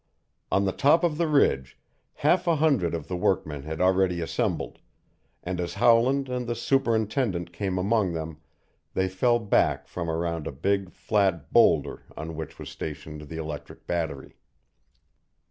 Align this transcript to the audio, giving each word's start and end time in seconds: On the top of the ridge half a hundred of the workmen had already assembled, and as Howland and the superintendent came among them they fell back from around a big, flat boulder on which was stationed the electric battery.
On 0.51 0.65
the 0.65 0.71
top 0.71 1.03
of 1.03 1.19
the 1.19 1.27
ridge 1.27 1.77
half 2.25 2.47
a 2.47 2.55
hundred 2.55 2.95
of 2.95 3.07
the 3.07 3.15
workmen 3.15 3.61
had 3.61 3.79
already 3.79 4.19
assembled, 4.19 4.79
and 5.43 5.61
as 5.61 5.75
Howland 5.75 6.27
and 6.27 6.47
the 6.47 6.55
superintendent 6.55 7.53
came 7.53 7.77
among 7.77 8.13
them 8.13 8.39
they 8.95 9.07
fell 9.07 9.37
back 9.37 9.87
from 9.87 10.09
around 10.09 10.47
a 10.47 10.51
big, 10.51 10.89
flat 10.89 11.53
boulder 11.53 12.01
on 12.17 12.35
which 12.35 12.57
was 12.57 12.69
stationed 12.71 13.21
the 13.29 13.37
electric 13.37 13.85
battery. 13.85 14.33